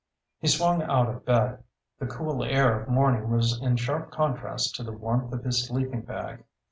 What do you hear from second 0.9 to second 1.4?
of